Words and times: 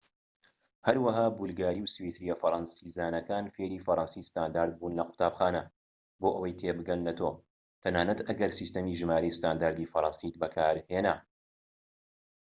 هەروەها 0.87 1.25
بولگاری 1.39 1.83
و 1.83 1.91
سویسریە 1.95 2.39
فەرەنسیزانەکان 2.41 3.45
فێری 3.55 3.83
فەرەنسی 3.85 4.27
ستاندارد 4.29 4.73
بوون 4.77 4.93
لە 4.99 5.03
قوتابخانە 5.09 5.63
بۆ 6.19 6.27
ئەوەی 6.35 6.57
تێبگەن 6.59 6.99
لە 7.07 7.13
تۆ 7.19 7.29
تەنانەت 7.83 8.19
ئەگەر 8.27 8.51
سیستەمی 8.59 8.97
ژمارەی 8.99 9.35
ستانداردی 9.37 9.89
فەرەنسیت 9.91 10.35
بەکارهێنا 10.41 11.15